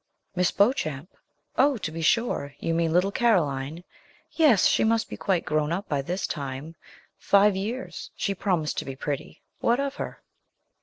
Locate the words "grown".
5.45-5.71